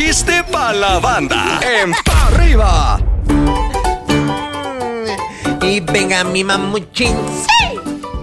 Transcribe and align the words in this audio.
chiste 0.00 0.42
para 0.50 0.72
la 0.72 0.98
banda. 0.98 1.60
En 1.62 1.92
pa 2.06 2.28
arriba. 2.28 2.98
Y 5.60 5.80
venga 5.80 6.24
mi 6.24 6.42
mamuchín. 6.42 7.14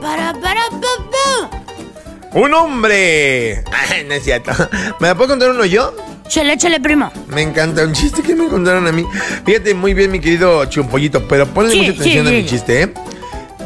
Para, 0.01 0.33
para, 0.33 0.61
pa, 0.71 0.93
pa. 1.11 2.39
Un 2.39 2.51
hombre. 2.55 3.63
Ay, 3.91 4.05
no 4.07 4.15
es 4.15 4.23
cierto. 4.23 4.51
¿Me 4.99 5.09
la 5.09 5.13
puedo 5.15 5.29
contar 5.29 5.51
uno 5.51 5.65
yo? 5.65 5.93
Chale, 6.27 6.53
échale, 6.53 6.79
primo. 6.79 7.11
Me 7.27 7.43
encanta 7.43 7.83
un 7.83 7.93
chiste 7.93 8.23
que 8.23 8.33
me 8.33 8.47
contaron 8.47 8.87
a 8.87 8.91
mí. 8.91 9.05
Fíjate 9.45 9.75
muy 9.75 9.93
bien, 9.93 10.09
mi 10.09 10.19
querido 10.19 10.65
chumpollito, 10.65 11.27
pero 11.27 11.45
ponle 11.45 11.71
Sí, 11.73 11.77
mucha 11.77 11.91
atención 11.91 12.25
sí, 12.25 12.33
a 12.33 12.35
mi 12.37 12.41
sí. 12.41 12.49
chiste, 12.49 12.81
¿eh? 12.81 12.93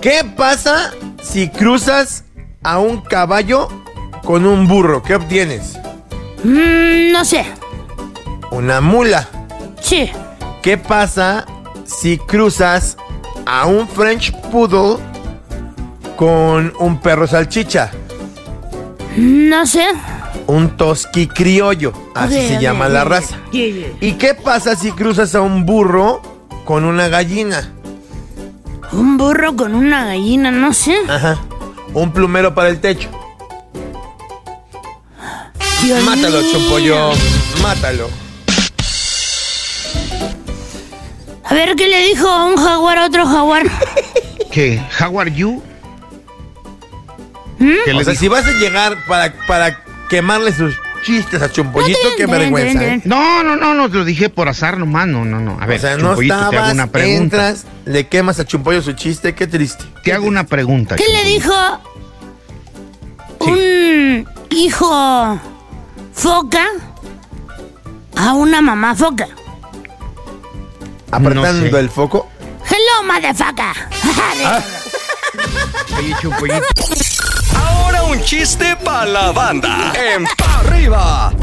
¿Qué 0.01 0.25
pasa 0.36 0.91
si 1.23 1.47
cruzas 1.47 2.25
a 2.61 2.78
un 2.79 3.00
caballo 3.00 3.69
con 4.25 4.46
un 4.46 4.68
burro? 4.68 5.01
¿Qué 5.01 5.15
obtienes? 5.15 5.78
Mm, 6.43 7.14
no 7.14 7.23
sé. 7.23 7.46
Una 8.51 8.82
mula. 8.82 9.28
Sí. 9.82 10.10
¿Qué 10.61 10.78
pasa 10.78 11.46
si 11.86 12.18
cruzas 12.18 12.97
a 13.46 13.65
un 13.65 13.87
French 13.87 14.32
Poodle 14.51 14.97
con 16.15 16.74
un 16.79 17.00
perro 17.00 17.25
salchicha? 17.27 17.91
No 19.18 19.65
sé. 19.65 19.86
Un 20.47 20.75
tosqui 20.77 21.27
criollo, 21.27 21.93
así 22.14 22.36
se 22.47 22.61
llama 22.61 22.89
la 22.89 23.04
raza. 23.04 23.37
¿Y 23.51 24.14
qué 24.14 24.33
pasa 24.33 24.75
si 24.75 24.91
cruzas 24.91 25.33
a 25.36 25.41
un 25.41 25.65
burro 25.65 26.21
con 26.65 26.83
una 26.83 27.07
gallina? 27.07 27.74
Un 28.91 29.18
burro 29.18 29.55
con 29.55 29.74
una 29.75 30.05
gallina, 30.05 30.52
no 30.52 30.74
sé. 30.74 30.96
Ajá. 31.07 31.39
Un 31.93 32.11
plumero 32.11 32.53
para 32.53 32.69
el 32.69 32.80
techo. 32.81 33.09
Dios 35.81 36.03
Mátalo, 36.03 36.41
mío. 36.41 36.52
chumpollo. 36.52 37.09
Mátalo. 37.61 38.09
A 41.52 41.53
ver 41.53 41.75
qué 41.75 41.88
le 41.89 42.05
dijo 42.07 42.45
un 42.47 42.55
jaguar 42.55 42.97
a 42.97 43.05
otro 43.07 43.25
jaguar. 43.25 43.63
¿Qué? 44.52 44.81
¿How 44.99 45.19
are 45.19 45.31
you? 45.31 45.61
¿Mm? 47.59 47.73
¿Qué 47.85 47.91
O 47.94 47.97
le 47.97 48.03
sea, 48.05 48.11
dijo? 48.13 48.19
si 48.21 48.27
vas 48.30 48.45
a 48.47 48.52
llegar 48.53 48.97
para, 49.05 49.33
para 49.47 49.83
quemarle 50.09 50.53
sus 50.53 50.73
chistes 51.03 51.41
a 51.41 51.52
Chumpollito, 51.52 51.99
qué 52.16 52.25
vergüenza, 52.25 52.83
¿eh? 52.85 53.02
No, 53.03 53.44
no, 53.44 53.57
no, 53.57 53.73
no, 53.73 53.89
te 53.89 53.97
lo 53.97 54.05
dije 54.05 54.29
por 54.29 54.47
azar 54.47 54.77
nomás, 54.77 55.07
no, 55.07 55.25
no, 55.25 55.39
no. 55.41 55.57
A 55.59 55.66
ver, 55.66 55.77
O 55.79 55.81
sea, 55.81 55.97
no 55.97 56.09
Chumpollito, 56.09 56.35
te 56.35 56.41
hago 56.41 56.52
estabas, 56.53 56.73
una 56.73 56.88
pregunta. 56.88 57.23
entras, 57.49 57.66
le 57.85 58.07
quemas 58.07 58.39
a 58.39 58.45
Chumpollo 58.45 58.81
su 58.81 58.94
chiste, 58.94 59.35
qué 59.35 59.45
triste. 59.47 59.83
Te 60.03 60.13
hago 60.13 60.25
una 60.27 60.45
pregunta. 60.45 60.95
¿Qué 60.95 61.05
le 61.11 61.23
dijo 61.29 61.53
Sí. 63.44 63.49
un 63.52 64.27
hijo 64.52 65.39
foca 66.13 66.66
a 68.16 68.33
una 68.33 68.61
mamá 68.61 68.95
foca? 68.95 69.27
Apretando 71.11 71.69
sé. 71.69 71.79
el 71.79 71.89
foco. 71.89 72.29
Hello, 72.65 73.03
motherfucker. 73.05 73.75
Chumpollito. 76.21 76.65
Ahora 77.55 78.03
un 78.03 78.21
chiste 78.23 78.75
para 78.83 79.05
la 79.05 79.31
banda. 79.31 79.93
En 79.95 80.23
pa 80.37 80.59
arriba. 80.59 81.33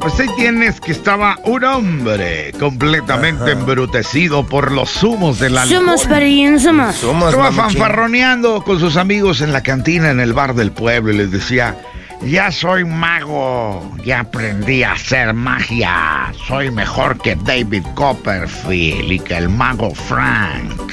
Pues 0.00 0.18
ahí 0.18 0.28
tienes 0.34 0.80
que 0.80 0.92
estaba 0.92 1.38
un 1.44 1.62
hombre 1.62 2.52
completamente 2.58 3.52
embrutecido 3.52 4.46
por 4.46 4.72
los 4.72 5.02
humos 5.02 5.38
del 5.38 5.58
alcohol. 5.58 5.76
somos 5.78 6.06
parillos, 6.06 6.62
somos. 6.62 6.94
Estaba 6.94 7.52
fanfarroneando 7.52 8.62
con 8.64 8.80
sus 8.80 8.96
amigos 8.96 9.42
en 9.42 9.52
la 9.52 9.62
cantina 9.62 10.10
en 10.10 10.20
el 10.20 10.32
bar 10.32 10.54
del 10.54 10.72
pueblo 10.72 11.12
y 11.12 11.18
les 11.18 11.30
decía, 11.30 11.76
ya 12.22 12.52
soy 12.52 12.84
mago, 12.84 13.96
ya 14.04 14.20
aprendí 14.20 14.82
a 14.82 14.92
hacer 14.92 15.32
magia, 15.32 16.32
soy 16.46 16.70
mejor 16.70 17.18
que 17.18 17.36
David 17.36 17.84
Copperfield 17.94 19.12
y 19.12 19.18
que 19.20 19.36
el 19.36 19.48
mago 19.48 19.94
Frank. 19.94 20.92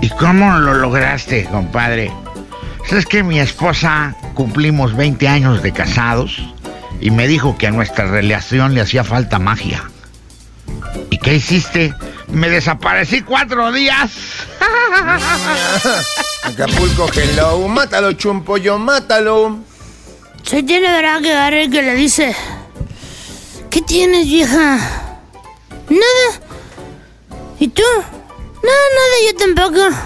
¿Y 0.00 0.08
cómo 0.10 0.58
lo 0.58 0.74
lograste, 0.74 1.44
compadre? 1.44 2.10
¿Sabes 2.88 3.06
que 3.06 3.22
mi 3.22 3.38
esposa 3.38 4.14
cumplimos 4.34 4.96
20 4.96 5.28
años 5.28 5.62
de 5.62 5.72
casados 5.72 6.42
y 7.00 7.10
me 7.10 7.28
dijo 7.28 7.56
que 7.58 7.66
a 7.66 7.70
nuestra 7.70 8.06
relación 8.06 8.74
le 8.74 8.80
hacía 8.80 9.04
falta 9.04 9.38
magia? 9.38 9.84
¿Y 11.10 11.18
qué 11.18 11.34
hiciste? 11.34 11.94
Me 12.28 12.48
desaparecí 12.48 13.20
cuatro 13.22 13.70
días. 13.72 14.10
Acapulco, 16.44 17.10
hello. 17.14 17.68
Mátalo, 17.68 18.12
Chumpollo, 18.12 18.78
mátalo. 18.78 19.69
Se 20.42 20.62
tiene 20.62 20.90
verdad 20.90 21.20
que 21.20 21.32
agarre 21.32 21.70
que 21.70 21.82
le 21.82 21.94
dice. 21.94 22.34
¿Qué 23.70 23.82
tienes, 23.82 24.26
vieja? 24.26 24.76
Nada. 25.88 26.40
¿Y 27.58 27.68
tú? 27.68 27.82
No, 28.62 28.70
nada, 28.70 29.16
yo 29.26 29.36
tampoco. 29.36 29.96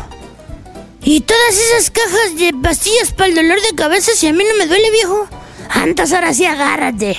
¿Y 1.03 1.21
todas 1.21 1.57
esas 1.57 1.91
cajas 1.91 2.39
de 2.39 2.53
pastillas 2.63 3.13
para 3.13 3.29
el 3.29 3.35
dolor 3.35 3.61
de 3.61 3.75
cabeza 3.75 4.13
si 4.15 4.27
a 4.27 4.33
mí 4.33 4.45
no 4.45 4.57
me 4.57 4.67
duele, 4.67 4.91
viejo? 4.91 5.29
Antes 5.71 6.13
ahora 6.13 6.33
sí 6.33 6.45
agárrate. 6.47 7.17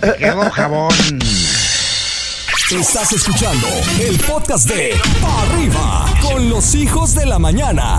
Te 0.00 0.16
quedó 0.18 0.50
jabón. 0.50 0.94
Estás 2.70 3.12
escuchando 3.12 3.66
el 4.00 4.16
podcast 4.20 4.68
de 4.68 4.94
Pa' 5.20 5.42
Arriba 5.42 6.06
con 6.22 6.48
los 6.48 6.74
hijos 6.76 7.14
de 7.14 7.26
la 7.26 7.38
mañana. 7.38 7.98